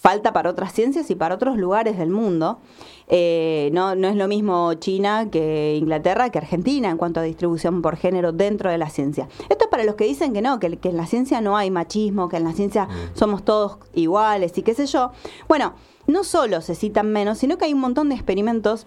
falta 0.00 0.32
para 0.32 0.48
otras 0.48 0.72
ciencias 0.72 1.10
y 1.10 1.14
para 1.14 1.34
otros 1.34 1.58
lugares 1.58 1.98
del 1.98 2.08
mundo. 2.10 2.58
Eh, 3.08 3.70
no, 3.72 3.94
no 3.94 4.08
es 4.08 4.16
lo 4.16 4.28
mismo 4.28 4.72
China 4.74 5.28
que 5.30 5.76
Inglaterra 5.76 6.30
que 6.30 6.38
Argentina 6.38 6.88
en 6.90 6.96
cuanto 6.96 7.20
a 7.20 7.22
distribución 7.22 7.82
por 7.82 7.96
género 7.96 8.32
dentro 8.32 8.70
de 8.70 8.78
la 8.78 8.88
ciencia. 8.88 9.28
Esto 9.48 9.64
es 9.64 9.70
para 9.70 9.84
los 9.84 9.96
que 9.96 10.04
dicen 10.04 10.32
que 10.32 10.40
no, 10.42 10.58
que, 10.58 10.76
que 10.78 10.88
en 10.88 10.96
la 10.96 11.06
ciencia 11.06 11.40
no 11.40 11.56
hay 11.56 11.70
machismo, 11.70 12.28
que 12.28 12.38
en 12.38 12.44
la 12.44 12.52
ciencia 12.52 12.86
mm. 12.86 13.18
somos 13.18 13.44
todos 13.44 13.78
iguales 13.94 14.56
y 14.56 14.62
qué 14.62 14.74
sé 14.74 14.86
yo. 14.86 15.10
Bueno, 15.48 15.74
no 16.06 16.24
solo 16.24 16.60
se 16.62 16.74
citan 16.74 17.12
menos, 17.12 17.38
sino 17.38 17.58
que 17.58 17.66
hay 17.66 17.74
un 17.74 17.80
montón 17.80 18.08
de 18.08 18.14
experimentos 18.14 18.86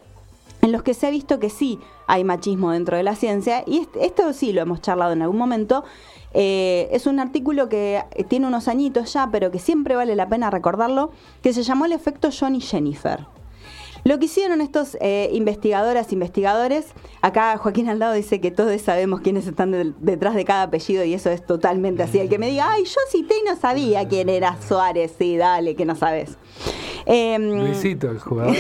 en 0.64 0.72
los 0.72 0.82
que 0.82 0.94
se 0.94 1.08
ha 1.08 1.10
visto 1.10 1.40
que 1.40 1.50
sí 1.50 1.78
hay 2.08 2.24
machismo 2.24 2.72
dentro 2.72 2.96
de 2.96 3.04
la 3.04 3.16
ciencia, 3.16 3.64
y 3.68 3.88
esto 4.00 4.32
sí 4.34 4.54
lo 4.54 4.62
hemos 4.62 4.82
charlado 4.82 5.12
en 5.12 5.22
algún 5.22 5.38
momento, 5.38 5.84
eh, 6.34 6.90
es 6.92 7.08
un 7.08 7.20
artículo 7.20 7.70
que 7.70 8.04
tiene 8.28 8.48
unos 8.48 8.68
añitos 8.68 9.14
ya, 9.14 9.30
pero 9.32 9.52
que 9.52 9.60
siempre 9.60 9.96
vale 9.96 10.16
la 10.16 10.28
pena 10.28 10.50
recordarlo, 10.50 11.12
que 11.42 11.54
se 11.54 11.64
llamó 11.64 11.86
el 11.86 11.92
efecto 11.92 12.30
Johnny 12.38 12.62
Jennifer. 12.62 13.26
Lo 14.06 14.20
que 14.20 14.26
hicieron 14.26 14.60
estos 14.60 14.98
eh, 15.00 15.30
investigadoras, 15.32 16.12
investigadores, 16.12 16.88
acá 17.22 17.58
Joaquín 17.58 17.88
Aldado 17.88 18.14
dice 18.14 18.42
que 18.42 18.52
todos 18.52 18.82
sabemos 18.82 19.22
quiénes 19.22 19.48
están 19.48 19.96
detrás 20.00 20.36
de 20.36 20.44
cada 20.44 20.64
apellido 20.64 21.06
y 21.06 21.14
eso 21.14 21.30
es 21.30 21.46
totalmente 21.46 22.04
así. 22.04 22.20
El 22.20 22.28
que 22.28 22.38
me 22.38 22.50
diga, 22.50 22.70
ay, 22.70 22.84
yo 22.84 23.00
cité 23.10 23.36
y 23.40 23.50
no 23.50 23.56
sabía 23.56 24.06
quién 24.10 24.28
era 24.28 24.58
Suárez, 24.62 25.14
sí, 25.18 25.38
dale, 25.38 25.76
que 25.76 25.86
no 25.86 25.96
sabes. 25.96 26.38
Em, 27.06 27.60
Luisito, 27.60 28.12
el 28.12 28.20
jugador 28.20 28.56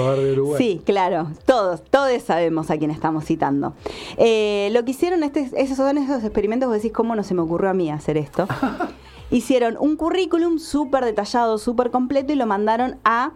de 0.00 0.58
Sí, 0.58 0.82
claro, 0.84 1.30
todos, 1.46 1.82
todos 1.84 2.22
sabemos 2.22 2.70
a 2.70 2.76
quién 2.76 2.90
estamos 2.90 3.24
citando. 3.24 3.74
Eh, 4.16 4.68
lo 4.72 4.84
que 4.84 4.90
hicieron, 4.90 5.22
este, 5.22 5.50
esos 5.56 5.76
son 5.76 5.98
esos 5.98 6.24
experimentos, 6.24 6.68
vos 6.68 6.76
decís, 6.76 6.92
¿cómo 6.92 7.14
no 7.14 7.22
se 7.22 7.34
me 7.34 7.42
ocurrió 7.42 7.70
a 7.70 7.74
mí 7.74 7.90
hacer 7.90 8.16
esto? 8.16 8.46
Hicieron 9.30 9.76
un 9.78 9.96
currículum 9.96 10.58
súper 10.58 11.04
detallado, 11.04 11.58
súper 11.58 11.90
completo 11.90 12.32
y 12.32 12.36
lo 12.36 12.46
mandaron 12.46 12.98
a 13.04 13.32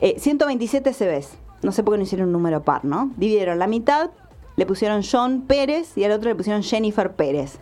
127 0.00 0.90
eh, 0.90 0.92
CVs. 0.92 1.38
No 1.62 1.72
sé 1.72 1.82
por 1.82 1.94
qué 1.94 1.98
no 1.98 2.04
hicieron 2.04 2.28
un 2.28 2.32
número 2.32 2.62
par, 2.62 2.84
¿no? 2.84 3.10
Dividieron 3.16 3.58
la 3.58 3.66
mitad, 3.66 4.10
le 4.56 4.66
pusieron 4.66 5.02
John 5.08 5.42
Pérez 5.42 5.96
y 5.96 6.04
al 6.04 6.12
otro 6.12 6.28
le 6.28 6.34
pusieron 6.34 6.62
Jennifer 6.62 7.12
Pérez. 7.12 7.58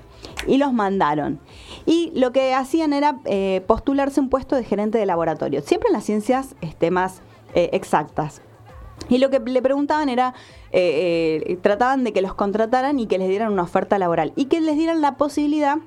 Y 0.46 0.58
los 0.58 0.72
mandaron. 0.72 1.38
Y 1.86 2.10
lo 2.14 2.32
que 2.32 2.54
hacían 2.54 2.92
era 2.92 3.20
eh, 3.24 3.62
postularse 3.66 4.20
un 4.20 4.28
puesto 4.28 4.56
de 4.56 4.64
gerente 4.64 4.98
de 4.98 5.06
laboratorio. 5.06 5.62
Siempre 5.62 5.88
en 5.88 5.94
las 5.94 6.04
ciencias 6.04 6.54
este, 6.60 6.90
más 6.90 7.20
eh, 7.56 7.70
exactas. 7.72 8.42
Y 9.08 9.16
lo 9.16 9.30
que 9.30 9.40
le 9.40 9.62
preguntaban 9.62 10.10
era, 10.10 10.34
eh, 10.72 11.42
eh, 11.46 11.56
trataban 11.62 12.04
de 12.04 12.12
que 12.12 12.20
los 12.20 12.34
contrataran 12.34 12.98
y 12.98 13.06
que 13.06 13.16
les 13.16 13.30
dieran 13.30 13.50
una 13.50 13.62
oferta 13.62 13.98
laboral 13.98 14.34
y 14.36 14.44
que 14.44 14.60
les 14.60 14.76
dieran 14.76 15.00
la 15.00 15.16
posibilidad 15.16 15.78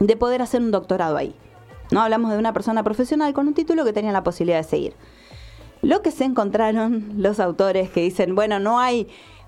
de 0.00 0.16
poder 0.16 0.42
hacer 0.42 0.60
un 0.60 0.72
doctorado 0.72 1.16
ahí. 1.16 1.36
No 1.92 2.02
hablamos 2.02 2.32
de 2.32 2.38
una 2.38 2.52
persona 2.52 2.82
profesional 2.82 3.32
con 3.32 3.46
un 3.46 3.54
título 3.54 3.84
que 3.84 3.92
tenía 3.92 4.10
la 4.10 4.24
posibilidad 4.24 4.58
de 4.58 4.64
seguir. 4.64 4.94
Lo 5.82 6.02
que 6.02 6.10
se 6.10 6.24
encontraron 6.24 7.12
los 7.16 7.38
autores 7.38 7.90
que 7.90 8.00
dicen, 8.00 8.34
bueno, 8.34 8.58
no 8.58 8.80
hay 8.80 9.06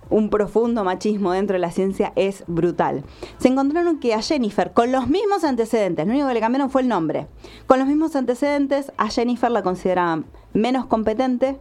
un 0.09 0.31
profundo 0.31 0.85
machismo 0.85 1.33
dentro 1.33 1.55
de 1.55 1.61
la 1.61 1.71
ciencia 1.71 2.13
es 2.17 2.45
brutal. 2.47 3.05
Se 3.39 3.49
encontraron 3.49 4.01
que 4.01 4.15
a 4.15 4.23
Jennifer, 4.23 4.73
con 4.73 4.93
los 4.93 5.09
mismos 5.09 5.45
antecedentes, 5.45 6.07
lo 6.07 6.13
único 6.13 6.29
que 6.29 6.35
le 6.35 6.41
cambiaron 6.41 6.71
fue 6.71 6.83
el 6.83 6.89
nombre, 6.89 7.27
con 7.67 7.79
los 7.79 7.89
mismos 7.89 8.17
antecedentes, 8.17 8.93
a 8.97 9.09
Jennifer 9.09 9.51
la 9.51 9.63
consideraban 9.63 10.27
menos 10.53 10.87
competente, 10.87 11.59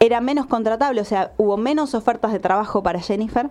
era 0.00 0.20
menos 0.20 0.46
contratable, 0.46 1.00
o 1.00 1.04
sea, 1.04 1.32
hubo 1.36 1.56
menos 1.56 1.94
ofertas 1.94 2.32
de 2.32 2.40
trabajo 2.40 2.82
para 2.82 3.00
Jennifer, 3.00 3.50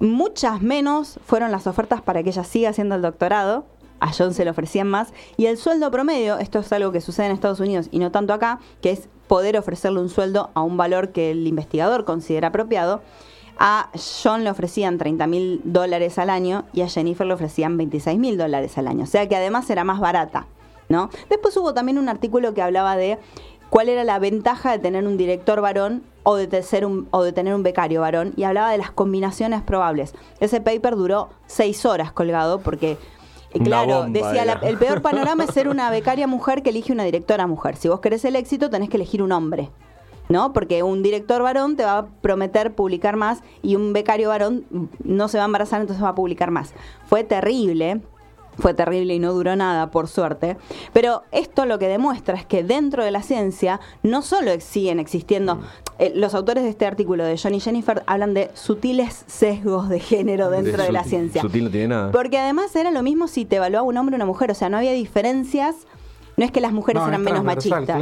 muchas 0.00 0.62
menos 0.62 1.20
fueron 1.24 1.52
las 1.52 1.66
ofertas 1.66 2.00
para 2.00 2.22
que 2.22 2.30
ella 2.30 2.44
siga 2.44 2.70
haciendo 2.70 2.94
el 2.94 3.02
doctorado, 3.02 3.66
a 4.00 4.12
John 4.12 4.34
se 4.34 4.44
le 4.44 4.50
ofrecían 4.50 4.88
más, 4.88 5.12
y 5.36 5.46
el 5.46 5.56
sueldo 5.56 5.90
promedio, 5.90 6.38
esto 6.38 6.58
es 6.58 6.72
algo 6.72 6.92
que 6.92 7.00
sucede 7.00 7.26
en 7.26 7.32
Estados 7.32 7.60
Unidos 7.60 7.88
y 7.90 7.98
no 7.98 8.10
tanto 8.10 8.32
acá, 8.32 8.58
que 8.80 8.90
es 8.90 9.08
poder 9.28 9.56
ofrecerle 9.56 10.00
un 10.00 10.08
sueldo 10.08 10.50
a 10.54 10.62
un 10.62 10.76
valor 10.76 11.10
que 11.10 11.30
el 11.30 11.46
investigador 11.46 12.04
considera 12.04 12.48
apropiado, 12.48 13.02
a 13.58 13.90
John 14.22 14.42
le 14.42 14.50
ofrecían 14.50 14.96
30 14.96 15.26
mil 15.26 15.60
dólares 15.64 16.18
al 16.18 16.30
año 16.30 16.64
y 16.72 16.80
a 16.80 16.88
Jennifer 16.88 17.26
le 17.26 17.34
ofrecían 17.34 17.76
26 17.76 18.18
mil 18.18 18.38
dólares 18.38 18.78
al 18.78 18.88
año, 18.88 19.04
o 19.04 19.06
sea 19.06 19.28
que 19.28 19.36
además 19.36 19.68
era 19.70 19.84
más 19.84 20.00
barata. 20.00 20.46
¿No? 20.88 21.08
Después 21.28 21.56
hubo 21.56 21.72
también 21.72 21.98
un 21.98 22.08
artículo 22.08 22.52
que 22.52 22.62
hablaba 22.62 22.96
de 22.96 23.16
cuál 23.68 23.88
era 23.88 24.02
la 24.02 24.18
ventaja 24.18 24.72
de 24.72 24.80
tener 24.80 25.06
un 25.06 25.16
director 25.16 25.60
varón 25.60 26.02
o 26.24 26.34
de, 26.34 26.62
ser 26.62 26.84
o 26.84 27.22
de 27.22 27.32
tener 27.32 27.54
un 27.54 27.62
becario 27.62 28.00
varón 28.00 28.34
y 28.36 28.42
hablaba 28.42 28.72
de 28.72 28.78
las 28.78 28.90
combinaciones 28.90 29.62
probables. 29.62 30.14
Ese 30.40 30.60
paper 30.60 30.96
duró 30.96 31.30
seis 31.46 31.86
horas 31.86 32.12
colgado 32.12 32.58
porque 32.58 32.98
claro, 33.58 34.06
decía, 34.08 34.42
el 34.62 34.78
peor 34.78 35.02
panorama 35.02 35.44
es 35.44 35.50
ser 35.50 35.68
una 35.68 35.90
becaria 35.90 36.26
mujer 36.26 36.62
que 36.62 36.70
elige 36.70 36.92
una 36.92 37.04
directora 37.04 37.46
mujer. 37.46 37.76
Si 37.76 37.88
vos 37.88 38.00
querés 38.00 38.24
el 38.24 38.36
éxito, 38.36 38.70
tenés 38.70 38.88
que 38.88 38.96
elegir 38.96 39.22
un 39.22 39.32
hombre. 39.32 39.70
¿No? 40.28 40.52
Porque 40.52 40.84
un 40.84 41.02
director 41.02 41.42
varón 41.42 41.74
te 41.74 41.84
va 41.84 41.98
a 41.98 42.06
prometer 42.06 42.76
publicar 42.76 43.16
más 43.16 43.42
y 43.62 43.74
un 43.74 43.92
becario 43.92 44.28
varón 44.28 44.64
no 45.02 45.26
se 45.26 45.38
va 45.38 45.42
a 45.42 45.46
embarazar, 45.46 45.80
entonces 45.80 46.04
va 46.04 46.10
a 46.10 46.14
publicar 46.14 46.52
más. 46.52 46.72
Fue 47.06 47.24
terrible 47.24 48.00
fue 48.60 48.74
terrible 48.74 49.14
y 49.14 49.18
no 49.18 49.32
duró 49.32 49.56
nada, 49.56 49.90
por 49.90 50.08
suerte. 50.08 50.56
Pero 50.92 51.22
esto 51.32 51.66
lo 51.66 51.78
que 51.78 51.88
demuestra 51.88 52.36
es 52.36 52.46
que 52.46 52.62
dentro 52.62 53.04
de 53.04 53.10
la 53.10 53.22
ciencia 53.22 53.80
no 54.02 54.22
solo 54.22 54.52
siguen 54.60 55.00
existiendo, 55.00 55.56
mm. 55.56 55.60
eh, 55.98 56.12
los 56.14 56.34
autores 56.34 56.64
de 56.64 56.70
este 56.70 56.86
artículo 56.86 57.24
de 57.24 57.36
Johnny 57.38 57.60
Jennifer 57.60 58.02
hablan 58.06 58.34
de 58.34 58.50
sutiles 58.54 59.24
sesgos 59.26 59.88
de 59.88 60.00
género 60.00 60.50
dentro 60.50 60.82
de, 60.82 60.92
la 60.92 61.04
ciencia. 61.04 61.42
Sutil 61.42 61.64
no 61.64 61.70
tiene 61.70 61.88
nada. 61.88 62.12
Porque 62.12 62.38
además 62.38 62.74
era 62.76 62.90
lo 62.90 63.02
mismo 63.02 63.28
si 63.28 63.44
te 63.44 63.56
evaluaba 63.56 63.86
un 63.86 63.96
hombre 63.96 64.14
o 64.14 64.16
una 64.16 64.26
mujer, 64.26 64.50
o 64.50 64.54
sea, 64.54 64.68
no 64.68 64.76
había 64.76 64.92
diferencias. 64.92 65.76
No 66.36 66.46
es 66.46 66.52
que 66.52 66.62
las 66.62 66.72
mujeres 66.72 67.02
eran 67.06 67.22
menos 67.22 67.44
machistas, 67.44 68.00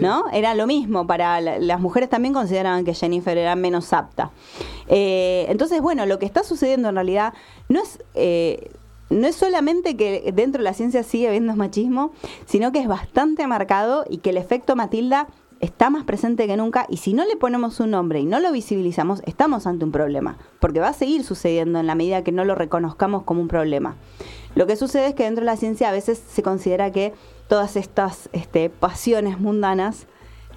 ¿no? 0.00 0.24
Era 0.32 0.54
lo 0.54 0.66
mismo. 0.66 1.06
Para 1.06 1.40
las 1.42 1.80
mujeres 1.80 2.08
también 2.08 2.32
consideraban 2.32 2.82
que 2.82 2.94
Jennifer 2.94 3.36
era 3.36 3.56
menos 3.56 3.92
apta. 3.92 4.30
Eh, 4.88 5.44
entonces, 5.50 5.82
bueno, 5.82 6.06
lo 6.06 6.18
que 6.18 6.24
está 6.24 6.44
sucediendo 6.44 6.88
en 6.88 6.94
realidad 6.94 7.34
no 7.68 7.82
es 7.82 8.02
eh, 8.14 8.70
no 9.14 9.26
es 9.28 9.36
solamente 9.36 9.96
que 9.96 10.32
dentro 10.34 10.58
de 10.58 10.64
la 10.64 10.74
ciencia 10.74 11.02
sigue 11.02 11.28
habiendo 11.28 11.54
machismo, 11.54 12.12
sino 12.46 12.72
que 12.72 12.80
es 12.80 12.88
bastante 12.88 13.46
marcado 13.46 14.04
y 14.08 14.18
que 14.18 14.30
el 14.30 14.36
efecto 14.36 14.76
Matilda 14.76 15.28
está 15.60 15.88
más 15.88 16.04
presente 16.04 16.46
que 16.46 16.56
nunca 16.56 16.86
y 16.88 16.98
si 16.98 17.14
no 17.14 17.24
le 17.24 17.36
ponemos 17.36 17.80
un 17.80 17.92
nombre 17.92 18.20
y 18.20 18.26
no 18.26 18.40
lo 18.40 18.52
visibilizamos, 18.52 19.22
estamos 19.24 19.66
ante 19.66 19.84
un 19.84 19.92
problema, 19.92 20.36
porque 20.60 20.80
va 20.80 20.88
a 20.88 20.92
seguir 20.92 21.24
sucediendo 21.24 21.78
en 21.78 21.86
la 21.86 21.94
medida 21.94 22.24
que 22.24 22.32
no 22.32 22.44
lo 22.44 22.54
reconozcamos 22.54 23.22
como 23.22 23.40
un 23.40 23.48
problema. 23.48 23.96
Lo 24.54 24.66
que 24.66 24.76
sucede 24.76 25.08
es 25.08 25.14
que 25.14 25.24
dentro 25.24 25.42
de 25.42 25.46
la 25.46 25.56
ciencia 25.56 25.88
a 25.88 25.92
veces 25.92 26.22
se 26.28 26.42
considera 26.42 26.92
que 26.92 27.12
todas 27.48 27.76
estas 27.76 28.28
este, 28.32 28.68
pasiones 28.68 29.38
mundanas 29.40 30.06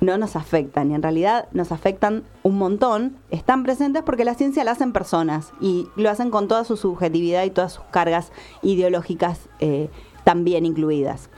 no 0.01 0.17
nos 0.17 0.35
afectan 0.35 0.91
y 0.91 0.95
en 0.95 1.01
realidad 1.01 1.47
nos 1.51 1.71
afectan 1.71 2.23
un 2.43 2.57
montón, 2.57 3.17
están 3.31 3.63
presentes 3.63 4.03
porque 4.03 4.25
la 4.25 4.33
ciencia 4.35 4.63
la 4.63 4.71
hacen 4.71 4.93
personas 4.93 5.51
y 5.59 5.87
lo 5.95 6.09
hacen 6.09 6.29
con 6.29 6.47
toda 6.47 6.63
su 6.63 6.77
subjetividad 6.77 7.43
y 7.43 7.49
todas 7.49 7.73
sus 7.73 7.85
cargas 7.85 8.31
ideológicas 8.61 9.49
eh, 9.59 9.89
también 10.23 10.65
incluidas. 10.65 11.29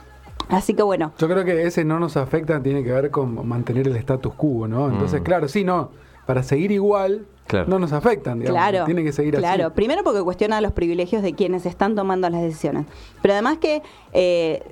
Así 0.48 0.74
que 0.74 0.82
bueno. 0.82 1.12
Yo 1.18 1.28
creo 1.28 1.44
que 1.44 1.66
ese 1.66 1.84
no 1.84 2.00
nos 2.00 2.16
afecta 2.16 2.62
tiene 2.62 2.82
que 2.82 2.92
ver 2.92 3.10
con 3.10 3.46
mantener 3.46 3.86
el 3.86 3.96
status 3.96 4.34
quo, 4.34 4.66
¿no? 4.66 4.90
Entonces, 4.90 5.20
mm. 5.20 5.24
claro, 5.24 5.48
sí, 5.48 5.64
no, 5.64 5.90
para 6.26 6.42
seguir 6.42 6.72
igual 6.72 7.26
no 7.66 7.78
nos 7.78 7.92
afectan, 7.92 8.38
digamos. 8.38 8.60
Claro, 8.60 8.84
tiene 8.84 9.02
que 9.02 9.12
seguir 9.12 9.34
claro. 9.36 9.72
Primero 9.74 10.04
porque 10.04 10.22
cuestiona 10.22 10.60
los 10.60 10.72
privilegios 10.72 11.22
de 11.22 11.34
quienes 11.34 11.66
están 11.66 11.94
tomando 11.94 12.28
las 12.30 12.42
decisiones. 12.42 12.86
Pero 13.22 13.34
además 13.34 13.58
que 13.58 13.82
eh, 14.12 14.62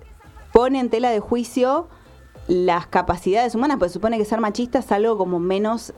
pone 0.52 0.80
en 0.80 0.90
tela 0.90 1.11
de 1.11 1.21
juicio 1.21 1.88
las 2.49 2.87
capacidades 2.87 3.55
humanas, 3.55 3.76
pues 3.78 3.93
supone 3.93 4.19
que 4.19 4.25
ser 4.25 4.40
machista 4.40 4.81
es 4.81 4.90
algo 4.90 5.17
como 5.17 5.38
menos 5.38 5.93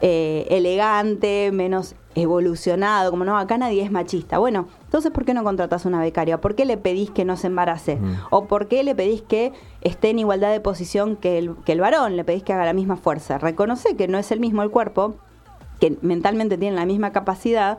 eh, 0.00 0.46
elegante, 0.50 1.50
menos 1.52 1.94
evolucionado, 2.16 3.10
como 3.10 3.24
no, 3.24 3.38
acá 3.38 3.58
nadie 3.58 3.82
es 3.82 3.90
machista. 3.90 4.38
Bueno, 4.38 4.68
entonces, 4.84 5.10
¿por 5.12 5.24
qué 5.24 5.34
no 5.34 5.44
contratas 5.44 5.86
una 5.86 6.00
becaria? 6.00 6.40
¿Por 6.40 6.56
qué 6.56 6.64
le 6.64 6.76
pedís 6.76 7.10
que 7.10 7.24
no 7.24 7.36
se 7.36 7.46
embarace? 7.46 7.96
Mm. 7.96 8.16
¿O 8.30 8.46
por 8.46 8.68
qué 8.68 8.82
le 8.82 8.94
pedís 8.94 9.22
que 9.22 9.52
esté 9.80 10.10
en 10.10 10.18
igualdad 10.18 10.50
de 10.50 10.60
posición 10.60 11.16
que 11.16 11.38
el, 11.38 11.56
que 11.64 11.72
el 11.72 11.80
varón? 11.80 12.16
Le 12.16 12.24
pedís 12.24 12.42
que 12.42 12.52
haga 12.52 12.64
la 12.64 12.72
misma 12.72 12.96
fuerza. 12.96 13.38
Reconoce 13.38 13.96
que 13.96 14.08
no 14.08 14.18
es 14.18 14.30
el 14.30 14.40
mismo 14.40 14.62
el 14.62 14.70
cuerpo, 14.70 15.14
que 15.80 15.96
mentalmente 16.02 16.58
tiene 16.58 16.76
la 16.76 16.86
misma 16.86 17.12
capacidad, 17.12 17.78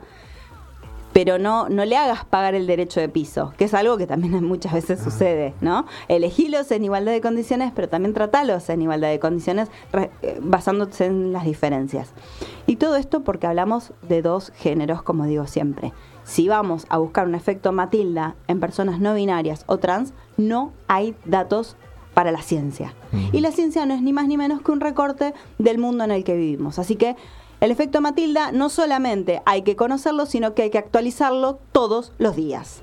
pero 1.16 1.38
no, 1.38 1.70
no 1.70 1.86
le 1.86 1.96
hagas 1.96 2.26
pagar 2.26 2.54
el 2.54 2.66
derecho 2.66 3.00
de 3.00 3.08
piso, 3.08 3.54
que 3.56 3.64
es 3.64 3.72
algo 3.72 3.96
que 3.96 4.06
también 4.06 4.44
muchas 4.44 4.74
veces 4.74 5.00
sucede, 5.00 5.54
¿no? 5.62 5.86
Elegilos 6.08 6.70
en 6.72 6.84
igualdad 6.84 7.12
de 7.12 7.22
condiciones, 7.22 7.72
pero 7.74 7.88
también 7.88 8.12
tratalos 8.12 8.68
en 8.68 8.82
igualdad 8.82 9.08
de 9.08 9.18
condiciones 9.18 9.70
eh, 9.94 10.38
basándose 10.42 11.06
en 11.06 11.32
las 11.32 11.46
diferencias. 11.46 12.12
Y 12.66 12.76
todo 12.76 12.96
esto 12.96 13.24
porque 13.24 13.46
hablamos 13.46 13.94
de 14.06 14.20
dos 14.20 14.52
géneros, 14.56 15.00
como 15.00 15.24
digo 15.24 15.46
siempre. 15.46 15.94
Si 16.24 16.48
vamos 16.48 16.84
a 16.90 16.98
buscar 16.98 17.26
un 17.26 17.34
efecto 17.34 17.72
Matilda 17.72 18.36
en 18.46 18.60
personas 18.60 19.00
no 19.00 19.14
binarias 19.14 19.64
o 19.68 19.78
trans, 19.78 20.12
no 20.36 20.74
hay 20.86 21.14
datos 21.24 21.78
para 22.12 22.30
la 22.30 22.42
ciencia. 22.42 22.92
Y 23.32 23.40
la 23.40 23.52
ciencia 23.52 23.86
no 23.86 23.94
es 23.94 24.02
ni 24.02 24.12
más 24.12 24.28
ni 24.28 24.36
menos 24.36 24.60
que 24.60 24.70
un 24.70 24.80
recorte 24.80 25.32
del 25.56 25.78
mundo 25.78 26.04
en 26.04 26.10
el 26.10 26.24
que 26.24 26.36
vivimos. 26.36 26.78
Así 26.78 26.96
que 26.96 27.16
el 27.60 27.70
efecto 27.70 28.00
Matilda 28.00 28.52
no 28.52 28.68
solamente 28.68 29.42
hay 29.46 29.62
que 29.62 29.76
conocerlo, 29.76 30.26
sino 30.26 30.54
que 30.54 30.62
hay 30.62 30.70
que 30.70 30.78
actualizarlo 30.78 31.58
todos 31.72 32.12
los 32.18 32.36
días. 32.36 32.82